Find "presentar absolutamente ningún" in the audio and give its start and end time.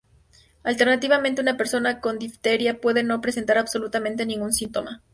3.21-4.51